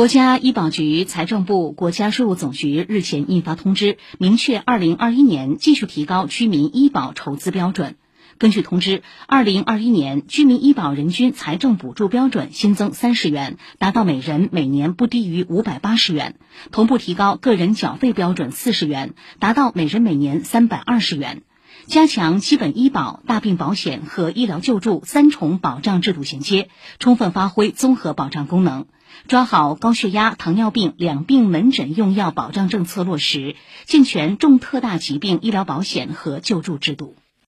[0.00, 7.96] 国家医保局、财政部、国家税务总局日前印发通知，明确二零二一年继续提高居民医保筹资标准。
[8.38, 16.32] 根据通知，二零二一年居民医保人均财政补助标准新增三十元，达到每人每年不低于五百八十元；
[16.72, 21.42] 同步提高个人缴费标准四十元，达到每人每年三百二十元。
[21.86, 26.68] 加强基本医保、大病保险和医疗救助三重保障制度衔接，
[26.98, 28.86] 充分发挥综合保障功能。
[29.26, 37.16] 抓好高血压、糖尿病两病门诊用药保障政策落实，健全重特大疾病医疗保险和救助制度。